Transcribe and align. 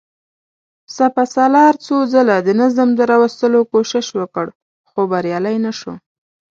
سپهسالار 0.95 1.73
څو 1.85 1.95
ځله 2.13 2.37
د 2.43 2.49
نظم 2.61 2.89
د 2.95 3.01
راوستلو 3.11 3.59
کوشش 3.73 4.07
وکړ، 4.19 4.47
خو 4.89 4.99
بريالی 5.11 5.57
نه 5.65 5.71
شو. 5.79 5.93